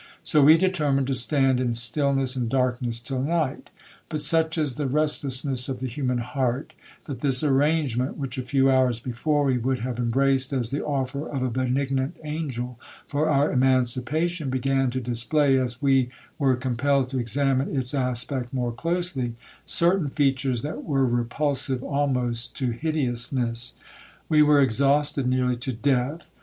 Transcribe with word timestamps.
So 0.23 0.41
we 0.41 0.57
determined 0.57 1.05
to 1.09 1.13
stand 1.13 1.59
in 1.59 1.75
stillness 1.75 2.35
and 2.35 2.49
darkness 2.49 2.97
till 2.97 3.21
night; 3.21 3.69
but 4.09 4.19
such 4.19 4.57
is 4.57 4.73
the 4.73 4.87
restlessness 4.87 5.69
of 5.69 5.79
the 5.79 5.85
human 5.85 6.17
heart, 6.17 6.73
that 7.05 7.19
this 7.19 7.43
arrangement, 7.43 8.17
which 8.17 8.39
a 8.39 8.41
few 8.41 8.67
hours 8.71 8.99
before 8.99 9.43
we 9.45 9.59
would 9.59 9.81
have 9.81 9.99
embraced 9.99 10.53
as 10.53 10.71
the 10.71 10.83
offer 10.83 11.29
of 11.29 11.43
a 11.43 11.51
benignant 11.51 12.17
angel 12.23 12.79
for 13.07 13.29
our 13.29 13.51
emancipation, 13.51 14.49
began 14.49 14.89
to 14.89 14.99
display, 14.99 15.59
as 15.59 15.83
we 15.83 16.09
were 16.39 16.55
compelled 16.55 17.09
to 17.11 17.19
examine 17.19 17.77
its 17.77 17.93
aspect 17.93 18.51
more 18.51 18.71
closely, 18.71 19.35
certain 19.65 20.09
features 20.09 20.63
that 20.63 20.83
were 20.83 21.05
repulsive 21.05 21.83
almost 21.83 22.55
to 22.55 22.71
hideousness. 22.71 23.75
We 24.29 24.41
were 24.41 24.61
exhausted 24.61 25.27
nearly 25.27 25.57
to 25.57 25.71
death. 25.73 26.31